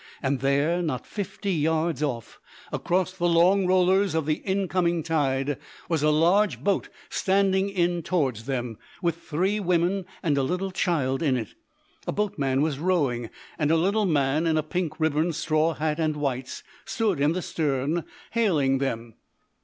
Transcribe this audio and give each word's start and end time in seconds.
And 0.23 0.39
there, 0.39 0.81
not 0.81 1.05
fifty 1.05 1.53
yards 1.53 2.01
off, 2.01 2.39
across 2.71 3.11
the 3.11 3.27
long 3.29 3.67
rollers 3.67 4.15
of 4.15 4.25
the 4.25 4.37
incoming 4.37 5.03
tide, 5.03 5.59
was 5.89 6.01
a 6.01 6.09
large 6.09 6.63
boat 6.63 6.89
standing 7.07 7.69
in 7.69 8.01
towards 8.01 8.45
them, 8.45 8.79
with 9.03 9.17
three 9.17 9.59
women 9.59 10.05
and 10.23 10.39
a 10.39 10.41
little 10.41 10.71
child 10.71 11.21
in 11.21 11.37
it. 11.37 11.53
A 12.07 12.11
boatman 12.11 12.63
was 12.63 12.79
rowing, 12.79 13.29
and 13.59 13.69
a 13.69 13.75
little 13.77 14.07
man 14.07 14.47
in 14.47 14.57
a 14.57 14.63
pink 14.63 14.99
ribboned 14.99 15.35
straw 15.35 15.75
hat 15.75 15.99
and 15.99 16.15
whites 16.15 16.63
stood 16.83 17.19
in 17.19 17.33
the 17.33 17.43
stern, 17.43 18.03
hailing 18.31 18.79
them. 18.79 19.13